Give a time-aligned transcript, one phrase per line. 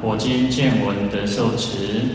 [0.00, 2.06] 我今见闻得受持，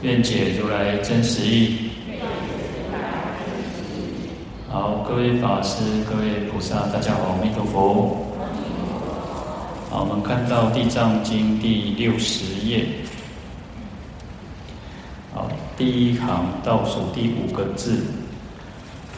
[0.00, 1.90] 愿解如来真实义。
[4.70, 8.26] 好，各位法师、各位菩萨，大家好，阿弥陀佛。
[9.90, 12.86] 好，我们看到《地藏经》第六十页。
[15.34, 18.02] 好，第一行倒数第五个字，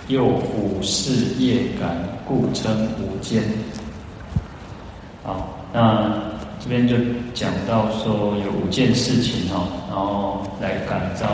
[0.09, 1.97] 又五事业感，
[2.27, 3.45] 故称无间。
[5.23, 5.60] 好。
[5.73, 6.13] 那
[6.59, 6.97] 这边就
[7.33, 11.27] 讲到说有五件事情哈，然后来感召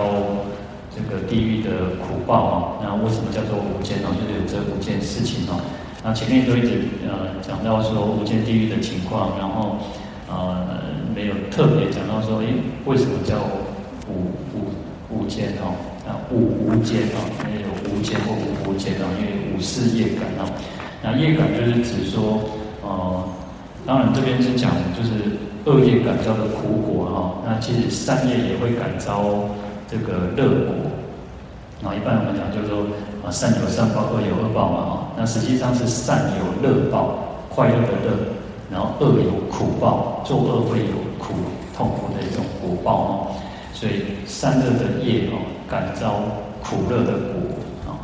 [0.94, 2.56] 这个地狱的苦报啊。
[2.82, 4.08] 那为什么叫做五件呢？
[4.14, 5.58] 就是有这五件事情哦。
[6.04, 6.78] 那前面都一直
[7.08, 9.78] 呃讲到说无间地狱的情况，然后
[10.28, 10.84] 呃
[11.14, 12.46] 没有特别讲到说，诶
[12.84, 13.38] 为什么叫
[14.06, 14.70] 五五
[15.10, 15.74] 五件哦？
[16.06, 20.46] 啊五无间哦，没有无间或无无间哦，因为五是业感哦。
[21.02, 22.38] 那业感就是指说
[22.82, 23.24] 呃。
[23.86, 27.38] 当然，这边是讲就是恶业感召的苦果哈。
[27.46, 29.48] 那其实善业也会感召
[29.86, 30.74] 这个乐果。
[31.88, 32.82] 啊，一般我们讲就是说
[33.24, 35.12] 啊，善有善报，恶有恶报嘛哈。
[35.16, 37.14] 那实际上是善有乐报，
[37.48, 38.10] 快乐的乐；
[38.72, 41.34] 然后恶有苦报，作恶会有苦
[41.76, 43.12] 痛苦的一种果报哦。
[43.72, 45.38] 所以善恶的业哦，
[45.70, 46.22] 感召
[46.60, 47.38] 苦乐的果
[47.86, 47.94] 啊。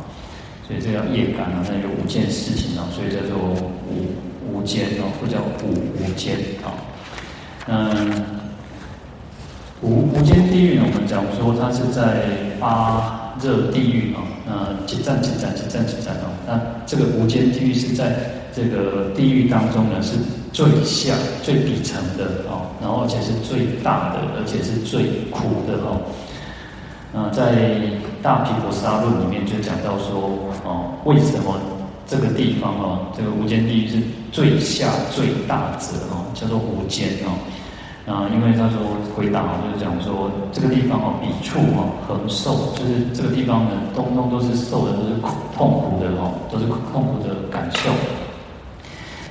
[0.65, 3.37] 所以这叫业感啊，那有五件事情啊，所以叫做
[3.91, 4.07] 五。
[4.51, 6.73] 无间哦，或叫无无间啊。
[7.67, 8.11] 嗯，
[9.81, 14.21] 无无间地狱呢，我们讲说它是在八热地狱啊。
[14.45, 16.27] 那几赞几赞几赞几赞哦。
[16.45, 18.13] 那这个无间地狱是在
[18.53, 20.17] 这个地狱当中呢，是
[20.51, 26.01] 最下最底层的哦，然后而且是最大的，而且是最苦的哦。
[27.13, 27.79] 那在
[28.21, 31.55] 大毗婆沙论里面就讲到说哦，为什么？
[32.05, 33.95] 这个地方哦，这个无间地狱是
[34.33, 37.37] 最下最大者哦，叫做无间哦。
[38.05, 38.81] 啊，因为他说
[39.15, 47.91] 回答哦，就是讲说这个地方哦，彼处哦，很受，就是这个地方呢，通通都是受的都是苦痛苦的哦，都是痛苦的感受。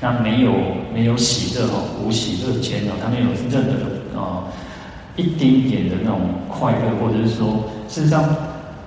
[0.00, 0.52] 那没有
[0.94, 4.44] 没有喜乐哦，无喜乐间哦，他没有任何的啊
[5.16, 8.24] 一丁点的那种快乐，或者是说，事实上。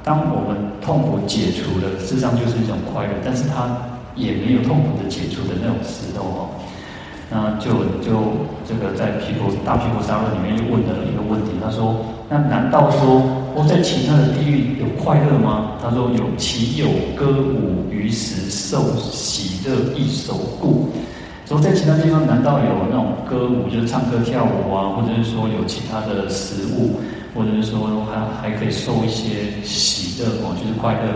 [0.05, 3.75] 当我们痛苦解除了，事实上就是一种快乐，但是它
[4.15, 6.49] 也没有痛苦的解除的那种时候哦。
[7.29, 7.71] 那就
[8.05, 8.33] 就
[8.67, 11.95] 这个在皮婆大皮婆沙论里面又问了一个问题，他说：
[12.29, 13.21] 那难道说
[13.55, 15.73] 我在其他的地狱有快乐吗？
[15.81, 20.89] 他说有，其有歌舞于时受喜乐异熟故。
[21.47, 26.99] 说在其他地方难道有那种歌舞，就是唱歌跳舞啊，或者是说有其他的食物？
[27.35, 31.11] 或者是说还还可以受一些喜乐哦，就是快乐，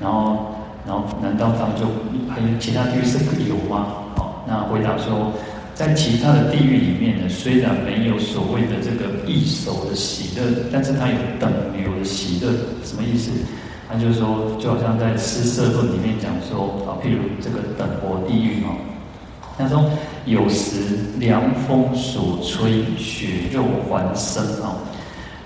[0.00, 0.46] 然后
[0.86, 1.86] 然后难道他们就
[2.32, 3.86] 还有其他地狱是不有吗？
[4.14, 5.32] 好，那回答说，
[5.74, 12.52] 在其他的地狱里面呢，虽然没有所谓的这个异熟的喜乐，但是它有等流的喜乐，
[12.84, 13.32] 什么意思？
[13.88, 18.74] 他就是说，就好像在施设论里面讲说啊，譬如这个等活地狱哦，
[19.56, 19.84] 他说
[20.24, 20.74] 有时
[21.18, 24.78] 凉风所吹，血肉还生哦。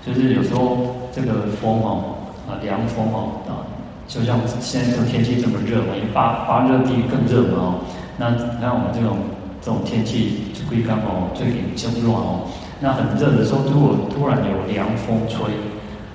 [0.03, 2.15] 就是有时候这个风哦，
[2.49, 3.61] 啊凉风哦，啊，
[4.11, 7.79] 就像现在这个天气这么热嘛，因为八八热地更热嘛哦。
[8.17, 8.27] 那
[8.59, 9.15] 那我们这种
[9.63, 12.43] 这种天气就归刚哦，最近较热哦。
[12.81, 15.39] 那很热的时候，如果突然有凉风吹，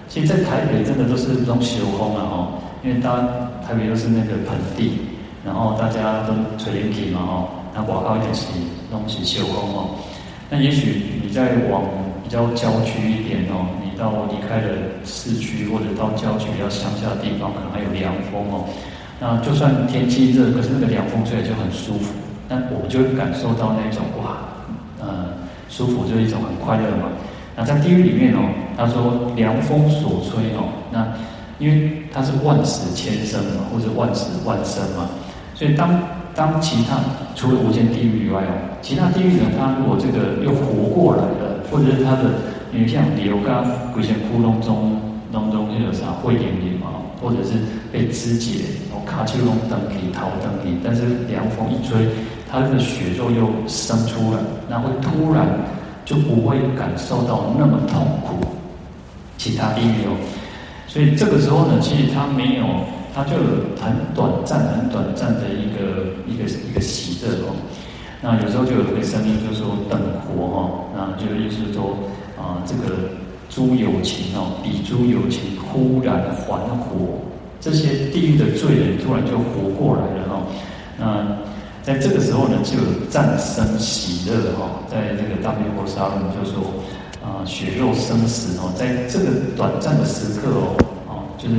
[0.08, 3.16] 其实在台北真的都是这种小风啊哦，因为当
[3.64, 5.00] 台北都是那个盆地，
[5.42, 8.44] 然后大家都吹冷气嘛哦，那广告一点是
[8.90, 9.96] 东西小风哦。
[10.50, 11.80] 那也许你在往
[12.22, 13.64] 比较郊区一点哦，
[13.98, 14.68] 到离开了
[15.04, 18.64] 市区或者到郊区比较乡下的地方，可能还有凉风哦。
[19.18, 22.14] 那就算天气热，可是那个凉风吹来就很舒服，
[22.48, 24.36] 那我们就会感受到那种哇，
[25.00, 25.32] 呃，
[25.68, 27.08] 舒服就是一种很快乐嘛。
[27.56, 28.44] 那在地狱里面哦，
[28.76, 31.06] 他说凉风所吹哦，那
[31.58, 35.08] 因为它是万死千生嘛，或者万死万生嘛，
[35.54, 35.98] 所以当
[36.34, 37.00] 当其他
[37.34, 38.52] 除了无间地狱以外哦，
[38.82, 41.56] 其他地狱呢，它如果这个又活过来了。
[41.68, 42.30] 或者是他的，
[42.72, 45.00] 因为像流刚鬼仙窟窿中
[45.32, 46.88] 当中就有啥会点点嘛，
[47.20, 47.52] 或者是
[47.92, 52.06] 被肢解，然后卡丘隆等皮逃等皮，但是凉风一吹，
[52.50, 55.46] 他的血肉又生出来，那会突然
[56.04, 58.46] 就不会感受到那么痛苦。
[59.38, 60.16] 其他地狱哦，
[60.88, 62.64] 所以这个时候呢，其实他没有，
[63.14, 67.54] 他就有很短暂、很短暂的一个一个一个喜乐哦。
[68.22, 71.96] 那有时候就有一个声音，就说等活哦，那就意思说
[72.38, 73.10] 啊，这个
[73.48, 77.20] 诸有情哦，彼诸有情忽然还活，
[77.60, 80.42] 这些地狱的罪人突然就活过来了哈。
[80.98, 81.38] 那
[81.82, 86.62] 在这个时候呢，就有战生喜乐哈，在这个大悲菩萨论就说
[87.22, 90.76] 啊，血肉生死哦，在这个短暂的时刻哦，
[91.08, 91.54] 啊，就是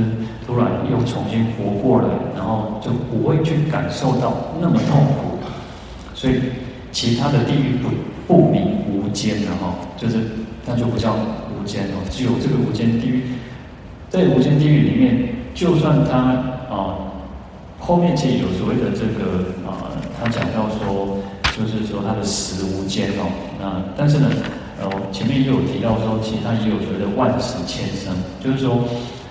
[0.46, 5.38] 突然又重新活过来，然后就不会去感受到那么痛苦。
[6.14, 6.34] 所以，
[6.90, 7.88] 其他的地狱不
[8.26, 10.16] 不名无间的哈，就是
[10.68, 13.22] 那就不叫无间哦，只有这个无间地狱，
[14.10, 16.18] 在无间地狱里面，就算他
[16.68, 16.94] 啊，
[17.80, 19.88] 后面其实有所谓的这个啊，
[20.20, 21.16] 他讲到说，
[21.56, 23.26] 就是说他的死无间哦，
[23.58, 24.28] 那但是呢，
[24.80, 28.12] 呃，前面也有提到说，其实他也有所谓的万死千生，
[28.44, 28.84] 就是说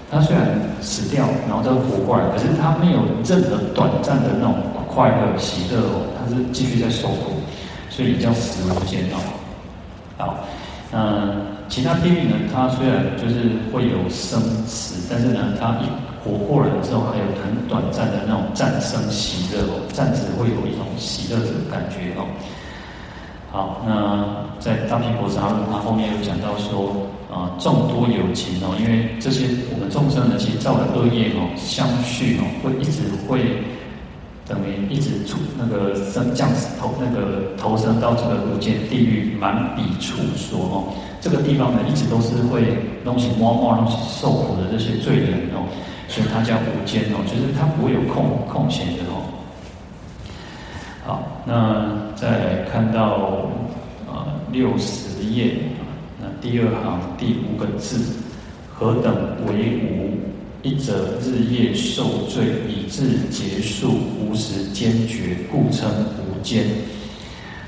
[0.10, 4.56] 他虽然死掉，然后再活过来，可是他没有任何短暂的那种
[4.88, 6.02] 快乐喜乐哦。
[6.18, 7.34] 他是继续在受苦，
[7.90, 9.18] 所以叫死无间哦。
[10.18, 10.46] 好，
[10.90, 11.36] 那
[11.68, 12.36] 其他地狱呢？
[12.54, 15.86] 它虽然就是会有生死，但是呢，它一
[16.24, 22.24] 活过来之后，还有很短暂的那种战胜喜乐哦，暂时会有一种喜乐的感觉哦。
[23.52, 26.96] 好，那在大毗婆沙论，他后面有讲到说
[27.30, 33.62] 啊，众多有情哦，因为这些我们众生呢，其实造的恶业哦，相续哦，会一直会。
[34.48, 36.50] 等于一直出那个升降
[36.80, 42.64] 投那个投生到这个无间地狱满彼处所哦，这个地方呢，一直都是会
[43.04, 45.68] 东西摸摸东西受苦的这些罪人哦，
[46.08, 49.28] 所以它叫无间哦，就是它不会有空空闲的哦。
[51.06, 53.50] 好，那再来看到
[54.08, 55.56] 呃六十页
[56.22, 58.16] 那第二行第五个字，
[58.74, 59.14] 何等
[59.48, 60.18] 为无？
[60.68, 66.66] 一者日夜受罪，以至结束，无时坚决，故称无间。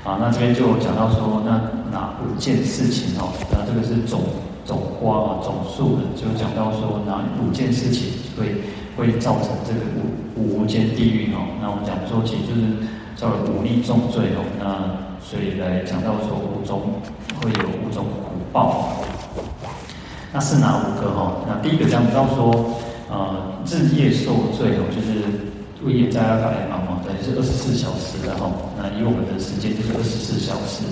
[0.04, 1.52] 啊，那这边就讲到说，那
[1.90, 3.32] 哪五件事情哦？
[3.50, 4.20] 那这个是总
[4.66, 8.60] 总花啊，总数的，就讲到说哪五件事情会
[8.94, 9.80] 会造成这个
[10.36, 11.40] 无无间地狱哦？
[11.62, 12.60] 那我们讲说，其实就是
[13.16, 14.44] 叫了五逆重罪哦。
[14.58, 17.00] 那所以来讲到说，五种
[17.40, 18.92] 会有五种苦报。
[20.32, 21.32] 那是哪五个哈？
[21.48, 22.78] 那第一个讲到说，
[23.10, 25.18] 呃，日夜受罪哦，就是
[25.82, 28.46] 为业在阿卡来忙嘛，等于是二十四小时的哈。
[28.78, 30.86] 那以我们的时间就是二十四小时，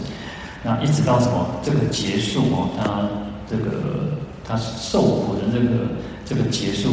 [0.65, 3.06] 那一直到什么这个结束哦，他
[3.49, 5.87] 这个他受苦的这个
[6.25, 6.91] 这个结束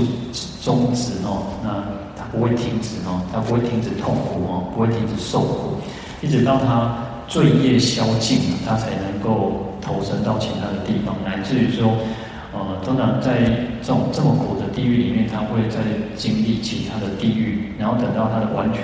[0.62, 1.81] 终止哦，那
[2.16, 5.81] 他不会停止哦，他不会停止痛苦哦，不会停止受苦，
[6.21, 11.98] 一直到他罪业消尽了，他才能够投身到其他的地方，乃至于说。
[12.57, 13.42] 呃，通常在
[13.81, 15.80] 这种这么苦的地狱里面，他会再
[16.16, 18.83] 经历其他的地狱，然后等到他的完全，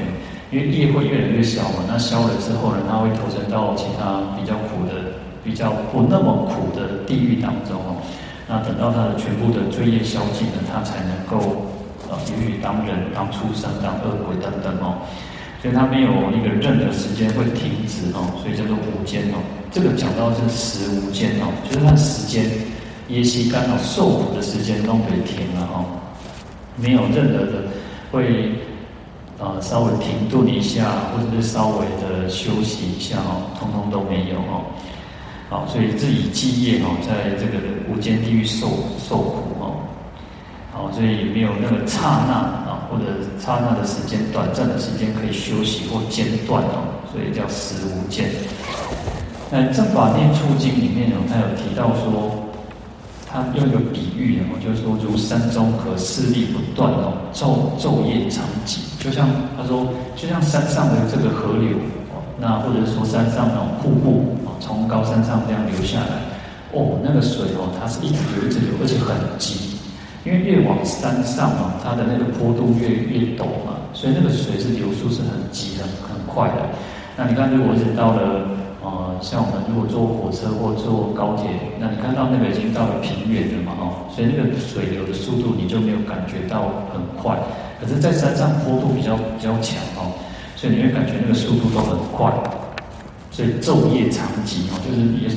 [0.50, 8.00] 因为业会越来越小嘛，那消了之后呢，他会投身到其他比较苦的、比较不那么苦的地狱当中哦。
[8.48, 11.68] 那等到他的全部的罪业消尽了，他才能够
[12.10, 15.04] 呃，允许当人、当畜生、当恶鬼等等哦。
[15.62, 19.38] 所以他没有一个任何时间会停止哦，所以叫做无间哦。
[19.72, 22.50] 这个讲到是时无间哦，就是他的时间。
[23.12, 25.84] 业息刚好受苦的时间都可以停了哦，
[26.78, 27.64] 没有任何的
[28.10, 28.54] 会
[29.38, 34.64] 啊稍微停顿一下，或者是稍微的休息一下哦，通通都没有哦。
[35.50, 39.76] 好，所以自己积业哦，在这个无间地狱受受苦哦。
[40.72, 43.04] 好，所以也没有那个刹那啊，或者
[43.38, 48.30] 刹那的时间、短暂的时间可以休息或间断哦，所以叫时无间。
[49.52, 52.41] 那《正法念处经》里面有，他有提到说。
[53.32, 61.78] 他用一个比喻哦，就是说如山中河，势力不断哦，昼昼夜长急，就像他说，就像山上的这个河流
[62.12, 66.20] 哦，那或者说山上那种瀑布哦，从高山上这样流下来，
[66.74, 69.80] 哦，那个水哦，它是一直流一直流，而且很急，
[70.26, 76.68] 因为越往山上哦，它的那个坡度越越陡嘛，所以那个水是流速是很急很很快的。
[77.16, 78.60] 那你看，如果是到了。
[78.84, 81.46] 呃，像我们如果坐火车或坐高铁，
[81.80, 87.38] 那你看到那个已经到了平原了嘛，哦，所以那个水流的速度你就没有感觉到很快。
[87.80, 90.18] 可是，在山上坡度比较比较强哦，
[90.56, 92.34] 所以你会感觉那个速度都很快。
[93.30, 95.30] 所以昼夜长急哦，就是也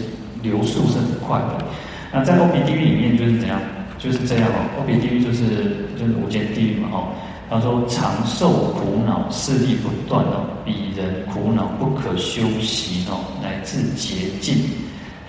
[0.42, 1.64] 流速是很快的。
[2.12, 3.60] 那在欧比地狱里面就是怎样？
[3.98, 7.08] 就是这样哦，欧比地狱就是就是无间地狱嘛，哦。
[7.50, 14.64] 他说：“长寿苦恼，势力不断哦，彼人苦恼不可休息哦，乃至竭尽，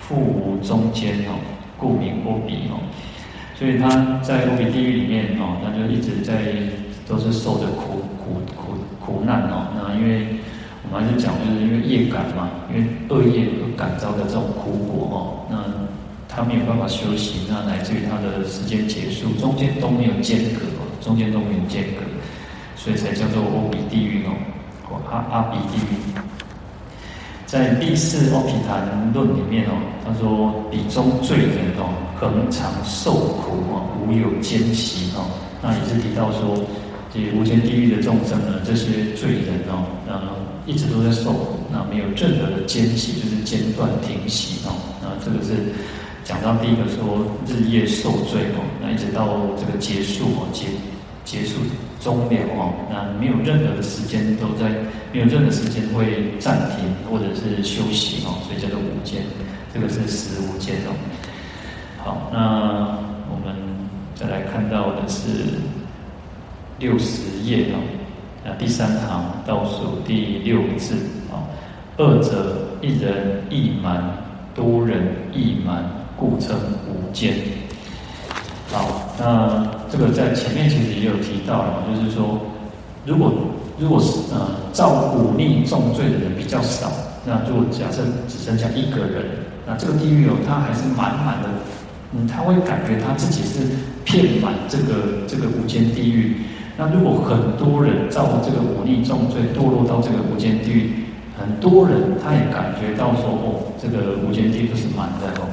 [0.00, 1.38] 复无中间哦，
[1.76, 2.80] 故名阿鼻哦。
[3.54, 3.88] 所以他
[4.22, 6.52] 在阿鼻地狱里面哦，他就一直在
[7.06, 9.68] 都是受着苦苦苦苦难哦。
[9.76, 10.26] 那因为
[10.82, 15.56] 我们还是讲，就是因为业感嘛，因为恶业而感召的这种苦果哦，那
[16.28, 20.64] 他没有办法休息，那乃至于他的时间结束，中间都没有间隔，
[21.00, 22.02] 中间都没有间隔，
[22.76, 25.96] 所以才叫做阿鼻地狱哦，阿阿鼻地狱。
[27.46, 35.30] 在第四阿毗昙论里面哦，他说彼中罪人哦，恒常受苦哦，无有间息哦。
[35.62, 36.58] 那也是提到说，
[37.14, 40.20] 这些无间地狱的众生呢，这些罪人哦，那
[40.66, 44.74] 一直都在受苦，那没有任何的间息，就是间断停息哦。
[45.00, 45.72] 那这个是
[46.26, 50.66] 讲到第一个说日夜受罪哦，那一直到这个结束哦，结
[51.24, 51.60] 结束。
[51.98, 54.68] 终了哦，那没有任何的时间都在，
[55.12, 59.22] 没有任何时间会暂停或者是休息哦，所以叫做无间，
[59.74, 60.94] 这个是实无间哦。
[61.98, 63.56] 好，那我们
[64.14, 65.26] 再来看到的是
[66.78, 67.78] 六十页哦，
[68.44, 70.94] 那第三行倒数第六个字
[71.32, 71.42] 哦，
[71.96, 74.16] 二者一人一满，
[74.54, 75.02] 多人
[75.32, 75.82] 一满，
[76.16, 76.56] 故称
[76.88, 77.34] 无间。
[78.72, 82.40] 好，那这个在前面其实也有提到了，就是说，
[83.04, 83.32] 如果
[83.78, 86.90] 如果是呃造忤逆重罪的人比较少，
[87.24, 89.24] 那如果假设只剩下一个人，
[89.66, 91.48] 那这个地狱哦，他还是满满的，
[92.12, 93.66] 嗯，他会感觉他自己是
[94.04, 96.38] 骗满这个这个无间地狱。
[96.76, 100.90] 那如果很多人造这个忤逆重罪，堕落到这个无间地狱，
[101.38, 105.46] 很多人他也感觉到说，哦，这个无间地狱是满的哦。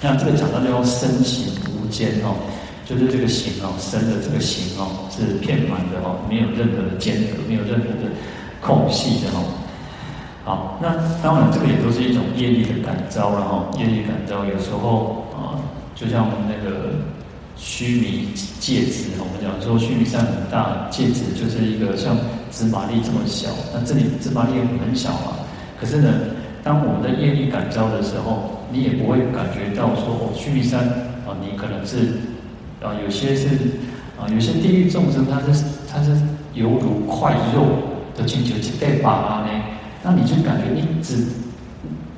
[0.00, 2.36] 那这个讲到叫身形无间哦，
[2.84, 8.12] 就是这个形哦，身的这个形哦是遍满的哦，没有任何的间隔，没有任何的
[8.60, 9.42] 空隙的哦。
[10.44, 15.56] 好，那当然这个也都是一种业力的感召了哈，业力感召有时候啊，
[15.94, 16.92] 就像我们那个
[17.56, 18.28] 须弥
[18.60, 22.14] 芥子，我们讲说须弥山很大，戒指就是一个像
[22.52, 25.40] 芝麻粒这么小，那这里芝麻粒很小啊，
[25.80, 26.12] 可是呢，
[26.62, 28.52] 当我们的业力感召的时候。
[28.72, 30.80] 你也不会感觉到说哦，须弥山
[31.26, 32.20] 啊，你可能是
[32.82, 33.48] 啊，有些是
[34.18, 36.16] 啊，有些地狱众生，他是他是
[36.52, 37.64] 犹如块肉
[38.16, 39.48] 的请求去被拔呢，
[40.02, 41.26] 那你就感觉你只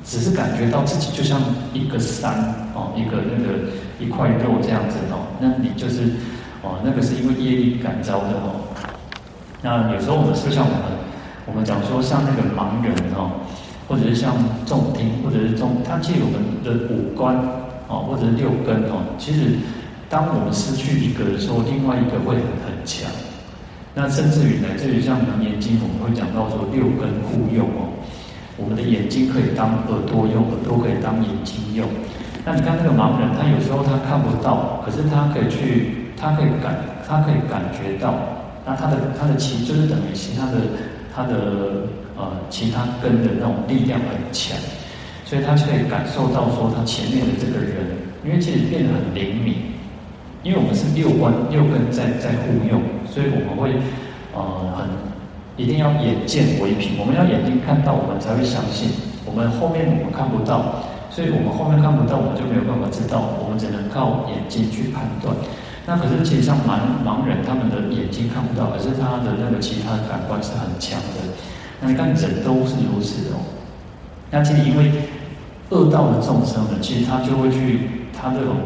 [0.05, 1.41] 只是感觉到自己就像
[1.73, 6.03] 一个山哦，一个那个一块肉这样子哦，那你就是
[6.63, 8.75] 哦，那个是因为业力感召的哦。
[9.63, 10.83] 那有时候我们就像我们
[11.47, 13.45] 我们讲说像那个盲人哦。
[13.89, 17.35] 或者是像重听，或者是重，它借我们的五官
[17.89, 19.01] 哦，或者是六根哦。
[19.17, 19.57] 其实，
[20.11, 23.11] 当我们失去一个的时候，另外一个会很很强。
[23.95, 27.89] 那甚至于呢，至于像《楞严经》，我们会讲到说六根互用哦。
[28.59, 31.89] 我们的眼睛可以当耳朵用，耳朵可以当眼睛用。
[32.45, 36.77] 那你看那个盲人，他有时候他看不到，可是他可以去，他可以感，
[37.09, 38.15] 他可以感觉到。
[38.67, 40.61] 那他的他的其就是等于其他的
[41.15, 41.89] 他的。
[42.19, 44.59] 呃，其他根的那种力量很强，
[45.25, 47.95] 所以他可以感受到说他前面的这个人，
[48.27, 49.55] 因为其实变得很灵敏，
[50.43, 53.79] 因为我们是六关六根在在互用，所以我们会
[54.35, 54.43] 呃
[54.75, 54.91] 很
[55.57, 58.91] 一定要眼见为凭，我们要眼睛看到，我们才会相信。
[59.25, 65.31] 我们后面我们看不到，所以我们后面看不到，我们就没有办法知道，我们只能靠眼睛去判断。
[65.87, 71.23] 那可是其实像盲盲人，他们的眼睛看不到，可是他的那个其他的感官是很强的。
[71.81, 73.41] 那你看，人都是如此哦。
[74.31, 74.93] 那其实因为
[75.71, 78.57] 恶道的众生呢，其实他就会去，他这种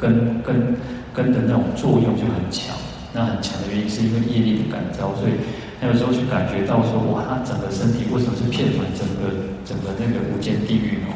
[0.00, 0.76] 根根
[1.12, 2.76] 根的那种作用就很强。
[3.12, 5.32] 那很强的原因是因为业力的感召，所以
[5.80, 9.34] 他有时候去感觉到说，哇，他整个身体为什么是遍满整个
[9.64, 11.14] 整个那个无间地狱哦？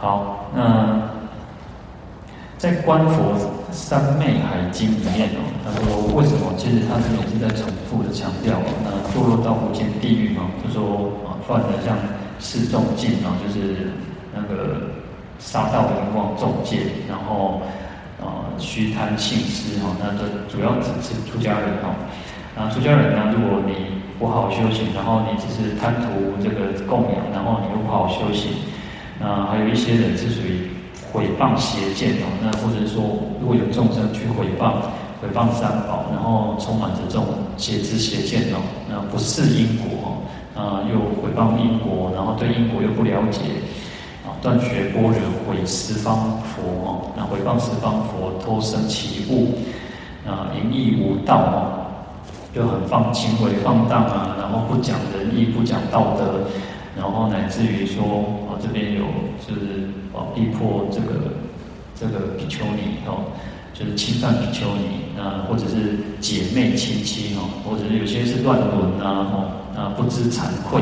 [0.00, 1.16] 好，那。
[2.58, 3.34] 在《观佛
[3.70, 6.54] 三昧海经》里面哦，他说为什么？
[6.56, 8.54] 其实他这边是在重复的强调，
[8.84, 11.98] 那堕落到无间地狱嘛，就说啊，犯了像
[12.38, 13.90] 四重戒啊，就是
[14.32, 14.86] 那个
[15.40, 17.60] 杀盗淫妄重戒，然后
[18.22, 21.90] 啊虚贪信施哈，那这主要指是出家人哈。
[22.54, 26.08] 那出家人呢，如果你不好好修行，然后你只是贪图
[26.40, 28.52] 这个供养，然后你又不好好修行，
[29.18, 30.70] 那还有一些人是属于。
[31.12, 33.02] 毁谤邪见哦，那或者是说，
[33.40, 34.74] 如果有众生去毁谤、
[35.20, 37.24] 毁谤三宝，然后充满着这种
[37.56, 40.06] 邪知邪见哦，那不识因果哦，
[40.54, 43.40] 啊，又毁谤因果，然后对因果又不了解，
[44.24, 45.12] 啊，断绝般若，
[45.48, 49.54] 毁十方佛哦，那毁谤十方佛，偷生其物，
[50.28, 51.56] 啊，淫逸无道哦，
[52.54, 56.44] 就很放轻微放荡啊，然后不讲仁义，不讲道德，
[56.96, 58.02] 然后乃至于说
[58.48, 59.02] 啊，这边有
[59.46, 61.32] 就是啊逼迫这个
[61.94, 63.24] 这个比丘尼哦，
[63.78, 70.80] 就是侵犯比丘尼，那或者是姐妹亲戚哦，或者是有些是乱伦啊哦，那不知惭愧，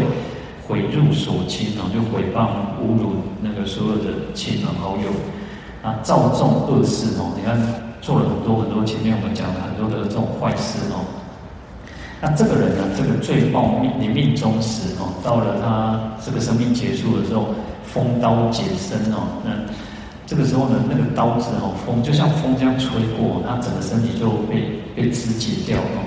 [0.69, 5.11] 毁辱所亲哦，就诽谤侮辱那个所有的亲朋好友，
[5.83, 7.59] 啊，造众恶事哦，你看
[8.01, 11.03] 做了很多很多，前面我们讲了很多的这种坏事哦。
[12.21, 17.49] 那这个人呢，这个罪报命你命中时哦，到了他这个生命结束的时候，
[17.83, 19.51] 封刀解身哦，那
[20.26, 25.99] 这个时候呢，那个刀子哦，风就像风这样吹过，他整个身体就被被肢解掉了。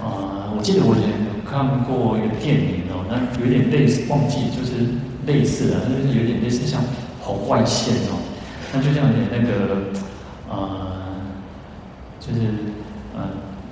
[0.00, 1.10] 呃，我记得我以前
[1.48, 4.86] 看过一个电影哦，那有点类似，忘记就是
[5.26, 6.80] 类似啊，就是有点类似像
[7.20, 8.18] 红外线哦，
[8.72, 9.90] 那就像有点那个
[10.48, 10.86] 呃，
[12.20, 12.40] 就是
[13.16, 13.22] 呃。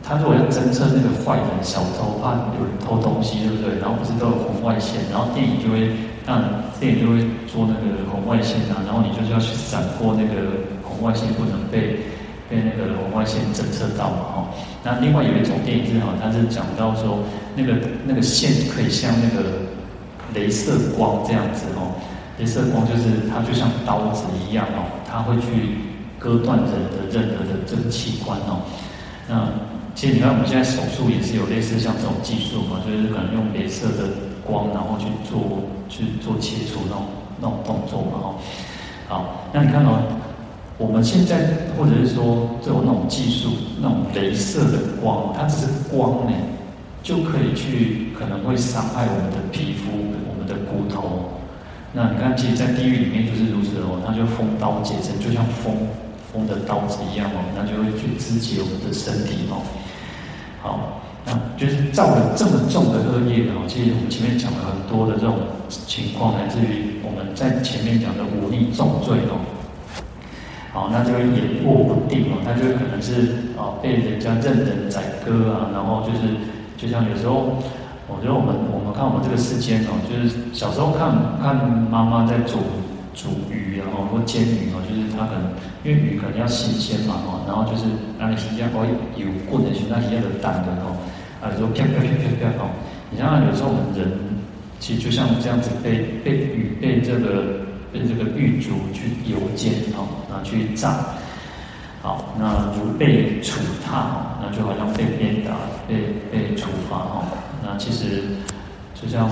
[0.03, 3.79] 他如果要侦测那个坏人、小偷，怕有人偷东西，对不对？
[3.79, 5.93] 然后不是都有红外线，然后电影就会
[6.27, 6.43] 那
[6.79, 10.51] 电影就会做那个红外线啊，然后你就是要去闪过那个
[10.83, 12.01] 红外线，不能被
[12.49, 14.49] 被那个红外线侦测到嘛，哈。
[14.85, 17.19] 那另外有一种电影是哈，它是讲到说
[17.57, 17.75] 那个
[18.07, 19.61] 那个线可以像那个
[20.35, 21.97] 镭射光这样子哦，
[22.39, 25.79] 镭射光就是它就像刀子一样哦，它会去
[26.19, 28.63] 割断人的任何的这个器官哦，
[29.29, 29.49] 那。
[29.93, 34.07] 其实你看，我们现在手术也是有类似像这种技术嘛，就是可能用镭射的
[34.51, 37.03] 光，然后去做去做切除那种
[37.41, 38.35] 那种动作嘛，哈。
[39.09, 40.03] 好，那你看哦，
[40.79, 46.33] 我们现在或者是说这种那种技术，那种镭射的光，它只是光呢，
[47.03, 49.91] 就可以去可能会伤害我们的皮肤、
[50.29, 51.31] 我们的骨头。
[51.93, 55.75] 那你看，其实，在地狱里面就是如此哦，它就封刀解身，就像封
[56.33, 59.59] 封的刀子一样哦，那就会去肢解我们的身体哦。
[60.63, 63.63] 好，那就是造了这么重的恶业哦。
[63.69, 69.39] 其实我们前面讲了很多的这种情况，来自于我们在前面讲的忤逆重罪哦。
[70.73, 76.35] 好，那就会眼卧不定哦，他就可能是啊被人家任人宰割啊，然后就是
[76.77, 77.55] 就像有时候，
[78.09, 81.55] 我觉得我们我们看我们这个世间哦，就是小时候看看
[81.91, 82.59] 妈妈在煮。
[83.13, 85.51] 煮鱼啊，或煎鱼哦，就是它可能
[85.83, 87.83] 因为鱼可能要新鲜嘛哦，然后就是
[88.17, 88.87] 让你新鲜哦，
[89.19, 90.95] 有滚的，那一样的蛋的哦，
[91.41, 92.71] 啊，说飘飘飘飘飘哦，
[93.11, 94.11] 你像有时候我们人
[94.79, 97.61] 其实就像这样子被被雨被这个
[97.93, 101.05] 被这个狱卒去油煎哦，拿去炸，
[102.03, 105.53] 好，那如被处踏哦，那就好像被鞭打、
[105.89, 105.97] 被
[106.31, 107.25] 被处罚哦，
[107.65, 108.23] 那其实
[108.95, 109.29] 就像。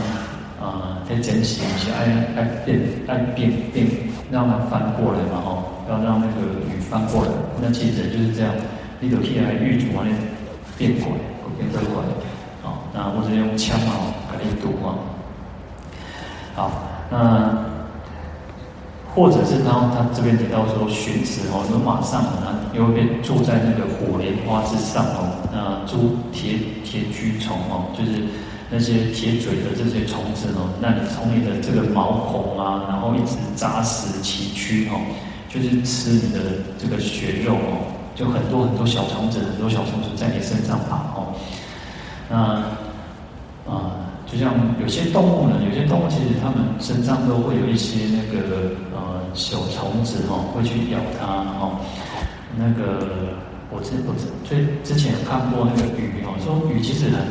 [0.60, 2.02] 啊，在整洗一些，爱
[2.34, 3.86] 爱变爱变变，
[4.28, 7.30] 让它翻过来嘛吼，要让那个鱼翻过来。
[7.62, 8.52] 那其实人就是这样，
[8.98, 10.10] 你都可以来狱卒啊，那
[10.76, 11.20] 变过来，
[11.56, 12.08] 变过来，
[12.62, 14.98] 好，那或者用枪啊，把你堵啊。
[16.54, 16.70] 好，
[17.10, 17.64] 那
[19.14, 28.26] 或者是他他这边提到说寻死哦，就马上啊，又会被坐在那个火莲花之上哦，那诸铁铁蛆虫哦，就是。
[28.70, 35.00] 那些铁嘴的这些虫子哦，那你从你的这个毛孔啊，然后一直扎死其躯哦，
[35.48, 36.38] 就是吃你的
[36.76, 41.30] 这个血肉哦，就很多很多小虫子，很多小虫子在你身上爬哦。
[42.28, 42.36] 那
[43.70, 51.26] 啊，就像有些动物呢，有些动物其实它们身上都会有一些那个呃小虫子哦，会去咬它
[51.60, 51.78] 哦。
[52.56, 53.06] 那个
[53.70, 57.22] 我之我之最之前看过那个鱼哦，说鱼其实很。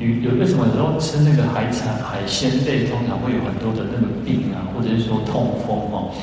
[0.00, 6.14] 鱼有为什么有时候吃那个海产海鲜类，通常会有很多的那个病啊，或者是说痛风哦。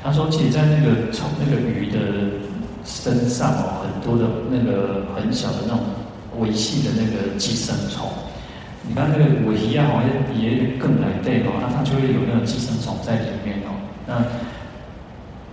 [0.00, 1.98] 他说，其实，在那个从那个鱼的
[2.86, 5.80] 身上哦，很多的那个很小的那种
[6.38, 8.08] 尾细的那个寄生虫。
[8.88, 10.08] 你看那个尾鱼啊，好像
[10.40, 13.74] 也更来对哦，那它就会有那个寄生虫在里面哦。
[14.06, 14.22] 那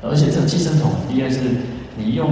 [0.07, 1.39] 而且这寄生虫应该，是
[1.97, 2.31] 你用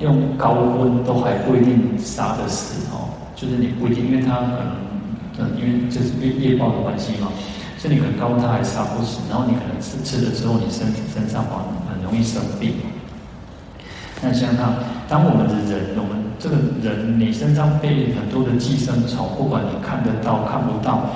[0.00, 3.08] 用高温都还不一定杀得死哦。
[3.34, 4.36] 就是你不一定，因为它
[5.34, 7.32] 可能，嗯，因为这是业业报的关系嘛，
[7.78, 9.20] 所以你可能高温，它还杀不死。
[9.30, 12.74] 然后你可能吃吃了之后，你身身上很很容易生病。
[14.22, 14.74] 那像他，
[15.08, 21.10] 当我们的人，我们这个人，你身上被很多的寄生虫，不管你看得到看不到，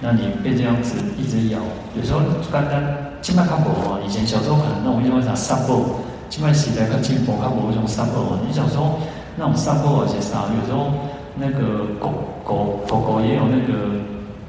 [0.00, 1.58] 那你被这样子一直咬，
[1.96, 2.20] 有时候
[2.52, 2.82] 刚刚
[3.22, 8.38] 起码看过哦，以前小时候可能那种因为啥散步，起码时代较进步，看过那种杀过。
[8.46, 8.98] 你小时候
[9.36, 10.90] 那种杀过而且杀，有时候。
[11.36, 12.12] 那个狗
[12.44, 14.02] 狗狗狗也有那个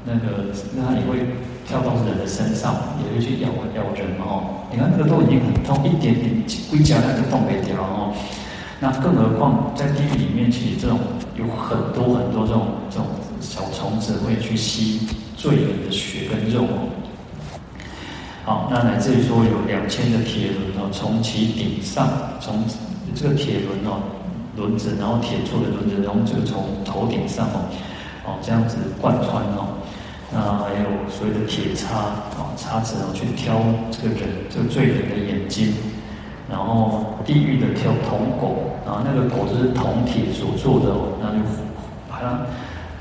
[0.04, 1.24] 那个，那也会
[1.72, 4.60] 跳到人的身上，也会去咬咬人哦。
[4.70, 6.30] 你看那个都已经很痛，一点点
[6.70, 8.12] 龟甲那个洞没掉哦。
[8.78, 10.98] 那更何况在地狱里面，其实这种
[11.34, 13.06] 有很多很多这种这种
[13.40, 15.00] 小虫子会去吸
[15.34, 16.92] 罪人的血跟肉哦。
[18.44, 22.06] 好，那来自于说有两千的铁轮哦，从其顶上，
[22.38, 22.62] 从
[23.14, 23.96] 这个铁轮哦，
[24.56, 27.64] 轮子，然后铁做的轮子，然后就从头顶上哦，
[28.26, 29.80] 哦这样子贯穿哦，
[30.32, 35.74] 那还有所谓的铁叉啊，叉子哦，去挑这个人这个罪人的眼睛，
[36.50, 40.90] 然后地狱的挑铜狗，然后那个狗就是铜铁所做的，
[41.20, 41.38] 那就
[42.10, 42.40] 把它。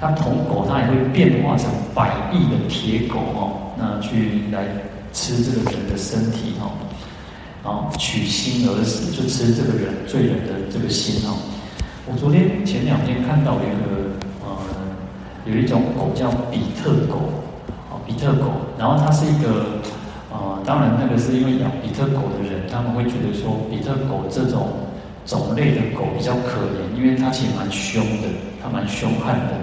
[0.02, 4.66] 它铜狗，它也会变化成百亿的铁狗哦，那去来
[5.14, 6.74] 吃这个人的身体哦，
[7.64, 11.38] 然后取心而死，就吃这个人罪人的这个心哦。
[12.08, 14.01] 我昨天前两天看到一个，
[15.46, 17.18] 有一种狗叫比特狗，
[17.90, 19.82] 哦，比特狗，然后它是一个
[20.32, 24.68] 呃，当然那个是因为养比特狗的人，他们会觉得说比特狗这种
[25.26, 28.28] 种类的狗比较可怜，因为它其实蛮凶的，
[28.62, 29.54] 它蛮凶悍的。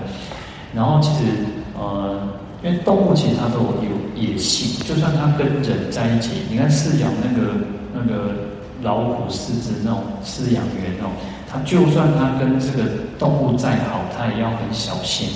[0.74, 1.32] 然后其实，
[1.78, 2.20] 呃，
[2.62, 7.54] 因为动物其实它都有野性，就算它跟人在一起，你看饲养那个
[7.94, 8.34] 那个
[8.82, 11.08] 老虎、狮子那种饲养员哦，
[11.50, 12.84] 它就算它跟这个
[13.18, 15.28] 动物再好，它也要很小心，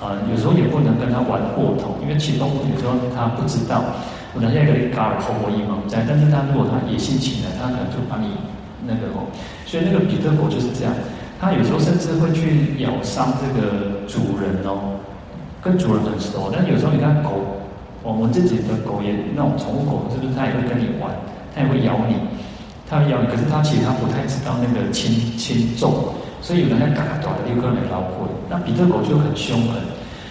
[0.00, 3.82] 呃，有时候也不能跟它玩过头，因为其实动有时候它不知道，
[4.34, 8.30] 我等下可以嘎了口我一毛在，但是它如果它野性起来，它可能就把你
[8.86, 9.26] 那个哦，
[9.66, 10.94] 所以那个比特狗就是这样。
[11.40, 14.98] 它有时候甚至会去咬伤这个主人哦，
[15.62, 16.50] 跟主人很熟。
[16.52, 17.62] 但有时候你看狗，
[18.02, 21.10] 我们自己的狗也那种宠物狗，是不是它也会跟你玩，
[21.54, 22.14] 它也会咬你，
[22.90, 23.26] 它会咬你。
[23.26, 25.94] 可是它其实它不太知道那个轻轻重，
[26.48, 28.24] 所以有人在嘎嘎短的又跟人老虎。
[28.48, 29.82] 那比特狗就很凶狠，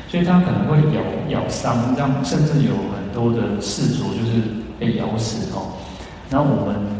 [0.09, 0.99] 所以它可能会咬
[1.29, 4.41] 咬伤，让甚至有很多的饲主就是
[4.79, 5.77] 被咬死哦。
[6.31, 6.97] 然后我们。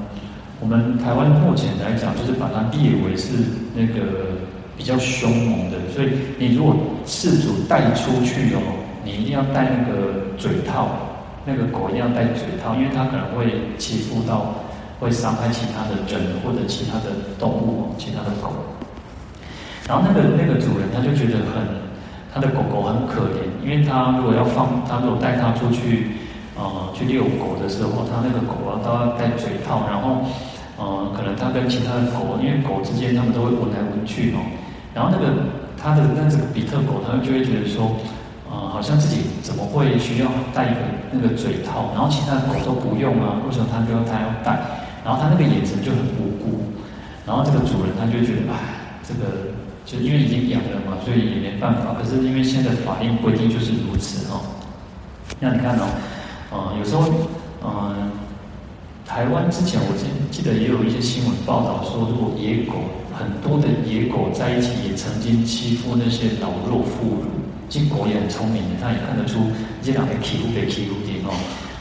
[0.59, 3.29] 我们台湾目前来讲，就是把它列为是
[3.75, 4.41] 那个
[4.75, 6.75] 比较凶猛的，所以你如果
[7.05, 8.59] 饲主带出去哦，
[9.05, 10.89] 你一定要戴那个嘴套，
[11.45, 14.65] 那个狗一定要戴嘴套，因为它可能会欺负到，
[14.99, 18.49] 会伤害其他的人或者其他的动物哦，其他的狗。
[19.87, 21.63] 然后那个那个主人他就觉得很，
[22.33, 26.11] 他的狗狗很可怜，因为他如果要放，他如果带它出去。
[26.59, 30.25] 呃，去遛狗的时候，他那个狗啊都要戴嘴套，然后，
[30.75, 34.41] 呃，可能他跟其他的狗，因为狗之间他们都会闻来闻去哦，
[34.91, 35.37] 然后那个
[35.77, 37.93] 他的那这个比特狗，他就会觉得说，
[38.49, 44.57] 呃，好像自己怎么会需要戴一个那个嘴套，然后其他的狗都不用啊，为什么他就要他要戴？
[45.05, 46.57] 然后他那个眼神就很无辜，
[47.21, 49.53] 然后这个主人他就觉得，哎，这个
[49.87, 51.95] 就因为已经养了嘛，所以也没办法。
[51.97, 54.43] 可是因为现在法令规定就是如此哦，
[55.39, 55.87] 那你看哦。
[56.51, 57.07] 啊、呃，有时候，
[57.63, 58.11] 嗯、
[59.05, 62.75] 台湾之前我记记得也有一些新闻报道说，如果野狗
[63.15, 67.27] 很多的野狗在一起，也曾经欺负那些老弱妇孺。
[67.67, 69.39] 金狗也很聪明的，它也看得出
[69.81, 71.35] 这两个欺负被欺负的哦。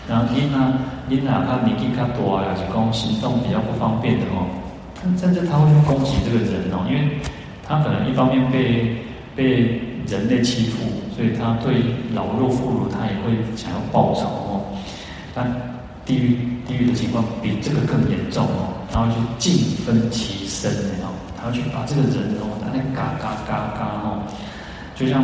[0.08, 0.74] 然后你那
[1.08, 4.50] 你哪怕年纪较大啊，是讲行动比较不方便的哦，
[4.98, 7.18] 但甚至他会去攻击这个人哦，因为
[7.68, 8.96] 他可能一方面被
[9.34, 11.74] 被人类欺负，所以他对
[12.14, 14.64] 老弱妇孺他也会想要报仇哦。
[15.34, 15.50] 但
[16.04, 20.70] 地狱地狱的情况比这个更严重哦，他会去尽分其身
[21.02, 24.22] 哦，他要去把这个人哦，他那嘎嘎嘎嘎哦，
[24.94, 25.22] 就像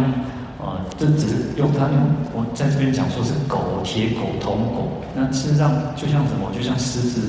[0.58, 1.26] 呃，这只
[1.56, 1.98] 用他用
[2.32, 7.20] 我在这边讲说是狗铁狗铜狗，那事实上就像什么，就像狮子，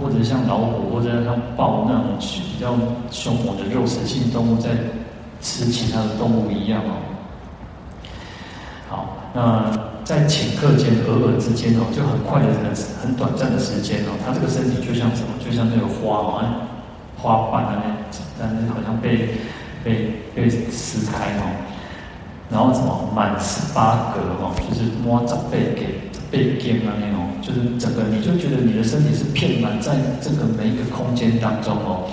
[0.00, 2.74] 或者像老虎，或者像豹那种比较
[3.10, 4.70] 凶猛的肉食性动物在
[5.40, 6.92] 吃其他的动物一样哦。
[8.88, 9.90] 好，那。
[10.02, 15.28] 在顷刻间、偶尔之间哦，就很快的、很很短暂的时间哦，它这个身体就像什么？
[15.38, 16.42] 就像那个花哦，
[17.16, 17.82] 花瓣啊，
[18.36, 19.28] 但是好像被
[19.84, 21.46] 被被撕开哦，
[22.50, 32.08] 然后什么满十八格哦，就是摸着背给背肩啊那种，就是整个你就觉得你的身体是遍满在这个每一个空间当中哦。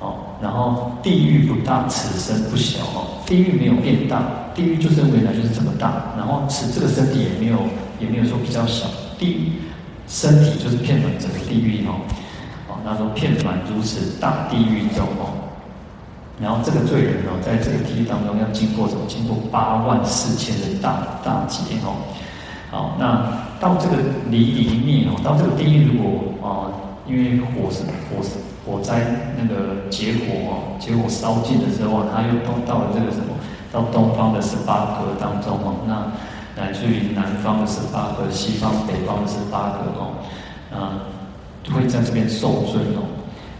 [0.00, 3.22] 哦然后地狱不大，此身不小哦。
[3.26, 4.22] 地狱没有变大，
[4.54, 6.14] 地狱就是原来就是这么大。
[6.16, 7.58] 然后此这个身体也没有
[7.98, 8.86] 也没有说比较小，
[9.18, 9.52] 地
[10.08, 12.00] 身体就是遍满整个地狱哦。
[12.68, 15.36] 哦，那说遍满如此大地狱中哦。
[16.40, 19.02] 然后这个罪人哦，在这个地狱当中要经过什么？
[19.06, 22.00] 经过八万四千的大大劫哦。
[22.70, 23.26] 好，那
[23.58, 23.96] 到这个
[24.28, 26.70] 离离灭哦，到这个地狱如果啊、
[27.06, 28.38] 因为火是火是。
[28.62, 29.00] 火灾
[29.38, 33.34] 那个结果哦，结果烧尽的时候，他又到到了这个什么，
[33.72, 36.12] 到东方的十八格当中哦，那
[36.62, 40.12] 来自于南方的十八格、西方、北方的十八格哦，
[40.70, 41.08] 啊，
[41.74, 43.02] 会在这边受罪哦。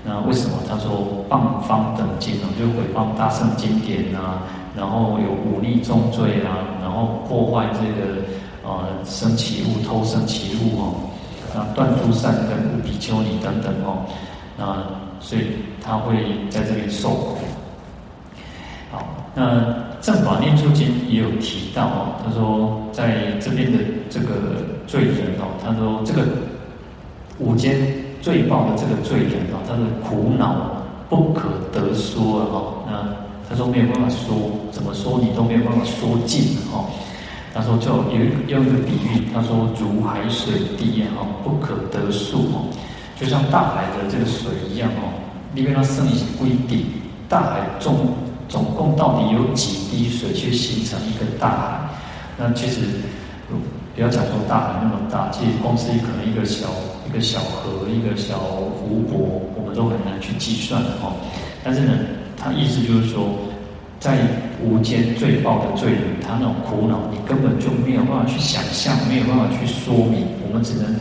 [0.05, 4.44] 那为什么他说谤方等经哦，就毁谤大圣经典啊，
[4.77, 8.20] 然后有忤逆重罪啊，然后破坏这个
[8.70, 10.94] 啊生起物、偷生起物哦，
[11.54, 14.06] 那断诸善根、比丘尼等等哦，
[14.56, 14.76] 那
[15.20, 15.42] 所以
[15.83, 16.14] 他会
[16.48, 17.38] 在这边受苦。
[18.90, 19.61] 好，那
[20.00, 23.78] 《正法念处经》也有提到哦，他说在这边的
[24.09, 24.26] 这个
[24.87, 26.26] 罪人哦，他说这个
[27.38, 27.76] 五间
[28.20, 33.06] 罪报的这个罪人哦，他的苦恼不可得说哦，那
[33.48, 36.87] 他说没有办法说，怎么说你都没有办法说尽哦。
[37.52, 38.02] 他说就有
[38.48, 42.70] 用一个比喻，他说如海水滴哈，不可得数哦，
[43.18, 45.12] 就像大海的这个水一样哦，
[45.54, 46.84] 里面它剩一些规定，
[47.28, 48.14] 大海中。
[48.50, 51.80] 总共到底有几滴水去形成一个大海？
[52.36, 52.80] 那其实
[53.94, 56.66] 不要讲说大海那么大，其实光是可能一个小
[57.08, 61.14] 一个小河、一个小湖泊，我们都很难去计算的哦。
[61.62, 61.92] 但是呢，
[62.36, 63.22] 他意思就是说，
[64.00, 64.18] 在
[64.64, 70.26] 无间罪报的罪人，他那种苦恼，你根本就没有办法去想象，没有办法去说明。
[70.42, 70.96] 我们只能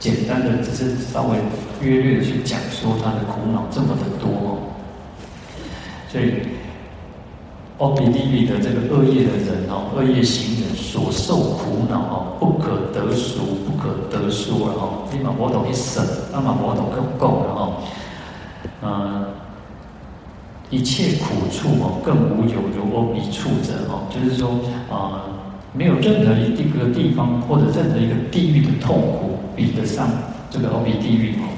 [0.00, 1.36] 简单的，只是稍微
[1.80, 4.58] 约略的去讲说他的苦恼这么的多。
[6.08, 6.32] 所以。
[7.80, 15.06] 阿鼻地狱的这个恶业的人哦，恶业行人所受苦恼哦，不可得数，不可得说了哦。
[15.12, 17.72] 你把佛陀一省，那么佛陀更够了哦。
[18.82, 19.24] 嗯，
[20.70, 24.06] 一切苦处哦，更无有如阿鼻处者哦。
[24.10, 24.50] 就是说
[24.90, 25.24] 啊、
[25.72, 30.08] 没有任何一个地方或者任何一个地狱的痛苦比得上
[30.50, 31.48] 这个欧比地狱哦。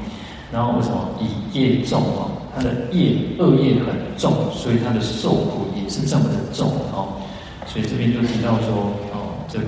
[0.53, 2.31] 然后为什么以业重哦？
[2.55, 7.23] 他的业恶业很重，所以他的受苦也是这么的重哦。
[7.67, 9.67] 所以这边就提到说哦，这个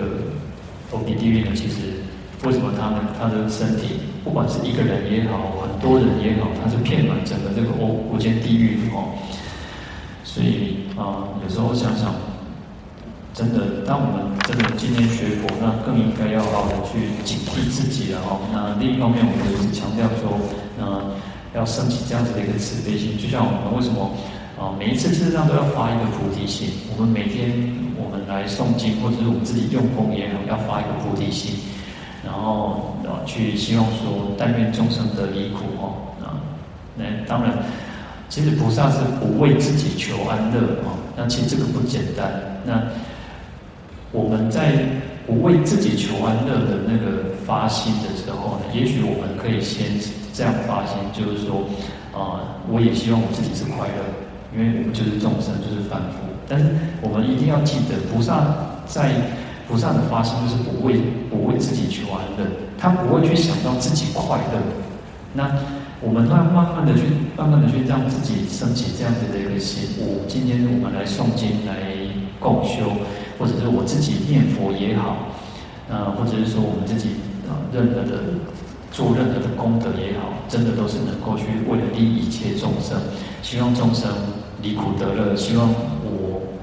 [0.90, 2.02] 欧比地狱呢，其实
[2.44, 9.14] 为什么他们他的身体，不管是一个人也好，很多人也好，他是骗满整个这个无无间地狱哦。
[10.24, 12.14] 所以啊，有时候想想，
[13.34, 18.40] 真的，当我们真的今天学佛，那更应该要好好的去警惕自己了哦。
[18.52, 20.38] 那另一方面，我们也是强调说，
[20.78, 21.12] 那。
[21.54, 24.08] 要升起这样子的一个慈悲心，就像我们为什么
[24.56, 26.66] 啊，每一次事实上都要发一个菩提心。
[26.96, 27.52] 我们每天
[27.92, 31.52] 我们来诵经，或者是我们自己用功也好，要发一个菩提心，
[32.24, 36.40] 然后啊去希望说，但愿众生得离苦哦啊。
[36.96, 37.58] 那当然，
[38.28, 42.30] 其实菩萨是不为自己求安乐啊，那其实这个不简单。
[42.64, 42.82] 那
[44.10, 44.78] 我们在
[45.26, 49.86] 不为自己求安乐的那个发心的时候呢，也许我们可以先。
[50.34, 51.60] 这样发心就是说，
[52.10, 54.00] 啊、我也希望我自己是快乐，
[54.56, 56.24] 因为我们就是众生，就是凡夫。
[56.48, 56.64] 但是
[57.02, 58.42] 我们一定要记得，菩萨
[58.86, 59.12] 在
[59.72, 62.44] 菩萨的发心就是不为不为自己去玩乐，
[62.76, 64.60] 他不会去想到自己快乐。
[65.32, 65.50] 那
[66.02, 67.04] 我们要慢慢的去，
[67.38, 69.96] 慢慢的去让自己升起这样子的一个心。
[70.00, 71.72] 我今天我们来诵经来
[72.38, 72.92] 共修，
[73.38, 75.32] 或者是我自己念佛也好，
[75.88, 77.16] 啊、呃，或者是说我们自己
[77.48, 78.20] 啊、任何的。
[78.92, 83.00] 做任何的功德也好，真的都是能够去为了利益一切众生，
[83.40, 84.12] 希望众生
[84.60, 85.70] 离苦得乐，希望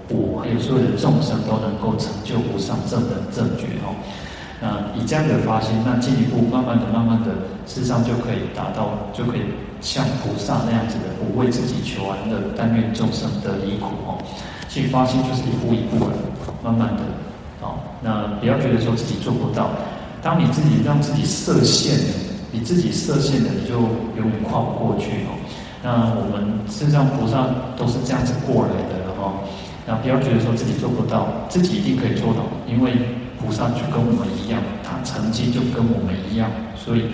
[0.09, 3.93] 我还有所有的众生都能够成就无上正等正觉哦。
[4.59, 7.31] 那以这样的发心，那进一步慢慢的、慢慢的，
[7.65, 9.41] 事实上就可以达到，就可以
[9.79, 14.17] 像菩萨那样子的，不为自己求安乐，但愿众生得离苦哦。
[14.67, 16.15] 其实发心就是一步一步的，
[16.61, 17.03] 慢慢的
[17.61, 17.79] 哦。
[18.01, 19.69] 那不要觉得说自己做不到。
[20.21, 22.13] 当你自己让自己设限了，
[22.51, 23.79] 你自己设限了，你就
[24.17, 25.39] 永远跨不过去哦。
[25.81, 29.08] 那我们事实上菩萨都是这样子过来的。
[29.89, 32.93] 那不要觉得说自己做不到，自己一定可以做到，因为
[33.41, 37.05] 菩萨就跟我们一样，他曾经就跟我们一样，所以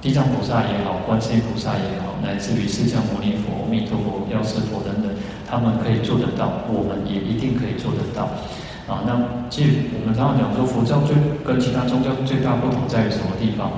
[0.00, 5.10] 地藏菩萨也好，观世音菩萨也好，乃至于释迦牟尼佛、阿弥陀佛、药师佛等等，
[5.50, 8.30] 他们可以做得到，我们也一定可以做得到。
[8.86, 9.18] 啊，那
[9.50, 13.70] 其实我们常常讲说，佛教最跟其他宗教最大不同在于什么地方？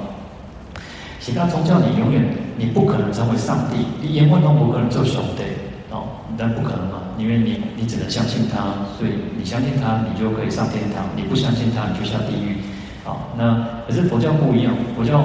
[1.19, 5.45] 其他宗教你永远你不可能成为上帝，你阎王都不可能做兄弟，
[5.91, 6.05] 哦，
[6.37, 8.59] 但不可能嘛，因为你你只能相信他，
[8.99, 12.59] 所以你相信他，你就可以上天堂；你不相信他，你就下地狱。
[13.07, 15.25] 啊，那可是佛教不一样，佛教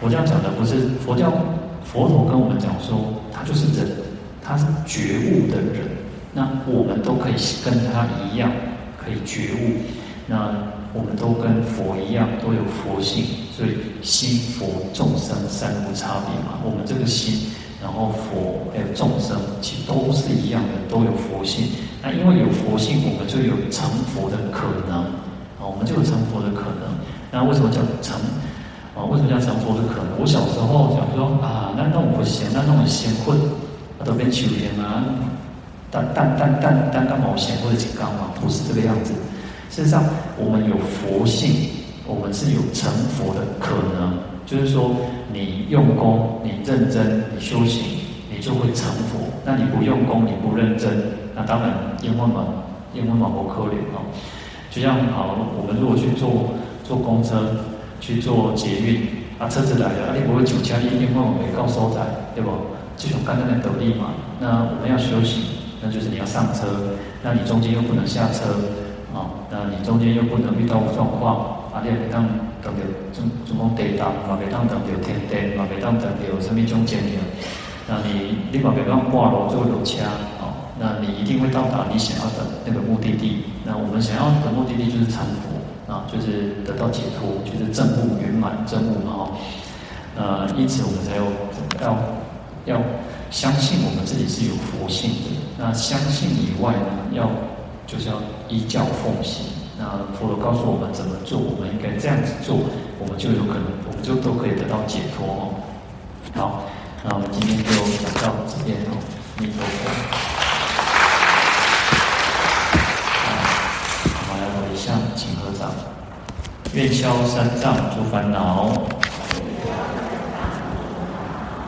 [0.00, 1.32] 佛教讲的不是佛教，
[1.84, 3.88] 佛陀跟我们讲说，他就是人，
[4.42, 5.88] 他是觉悟的人，
[6.32, 7.34] 那我们都可以
[7.64, 8.50] 跟他一样。
[8.98, 9.78] 可以觉悟，
[10.26, 10.52] 那
[10.92, 16.58] 我们都跟佛一样，都有佛性，所以心佛众生三无差别嘛。
[16.64, 17.52] 我们这个心，
[17.86, 21.68] 然后佛还有众生，其实都是一样的，都有佛性。
[22.02, 25.06] 那因为有佛性，我们就有成佛的可能
[25.54, 26.90] 啊，我们就有成佛的可能。
[27.30, 28.18] 那为什么叫成
[28.96, 29.06] 啊？
[29.06, 30.18] 为什么叫成佛的可能？
[30.18, 33.38] 我小时候讲说啊，那那我不行，那那我先混，
[34.04, 35.06] 都变秋天啊。
[35.88, 39.12] 但但但但但干毛线或者金刚嘛，不是这个样子。
[39.70, 40.02] 事实上，
[40.36, 41.70] 我们有佛性，
[42.04, 44.18] 我们是有成佛的可能。
[44.46, 44.92] 就是说，
[45.32, 47.82] 你用功，你认真，你修行，
[48.30, 49.18] 你就会成佛。
[49.44, 50.88] 那你不用功，你不认真，
[51.34, 52.46] 那当然因为嘛，
[52.94, 54.06] 因为嘛，不可怜哦。
[54.70, 56.54] 就像好，我们如果去坐
[56.84, 57.56] 坐公车，
[58.00, 62.00] 去坐捷运，啊，车子来了，啊，你不会九千一，因为我没告收载，
[62.34, 62.50] 对不？
[62.96, 64.14] 这种刚刚的道理嘛。
[64.38, 65.42] 那我们要修行，
[65.82, 68.54] 那就是你要上车，那你中间又不能下车，
[69.12, 72.24] 啊，那你中间又不能遇到状况，啊，你也别当
[72.66, 72.82] 等到
[73.14, 77.14] 总总共得当，嘛别当等到天灯，嘛别当等到什么种见面，
[77.86, 80.02] 那你你嘛别当挂路做路车，
[80.42, 80.50] 哦，
[80.80, 83.44] 那你一定会到达你想要的那个目的地。
[83.64, 85.54] 那我们想要的目的地就是成佛，
[85.86, 89.30] 啊，就是得到解脱，就是证悟圆满证悟嘛，
[90.16, 91.24] 呃，因此我们才有
[91.80, 91.96] 要。
[92.66, 92.82] 要
[93.30, 95.30] 相信我们自己是有佛性的。
[95.56, 97.30] 那相信以外呢，要
[97.86, 99.46] 就是要依教奉行。
[99.78, 99.84] 那
[100.18, 102.56] 佛陀告诉我们怎么做，我们应该这样子做，
[102.98, 105.52] 我们就有可能，我们就都可以得到解脱。
[106.34, 106.64] 好，
[107.04, 107.70] 那我们今天就
[108.02, 108.96] 讲到这边哦。
[109.38, 109.90] 弥陀佛。
[113.22, 113.28] 好，
[114.16, 115.70] 我们来回向，请合掌。
[116.72, 118.72] 愿消三障诸烦恼。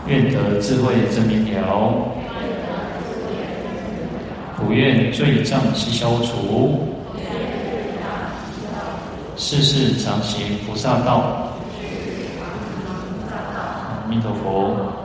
[0.06, 1.92] 愿得智慧真明了，
[4.56, 6.87] 普愿罪障悉消除，
[9.50, 11.54] 世世常行菩萨道。
[13.32, 14.97] 阿弥陀佛。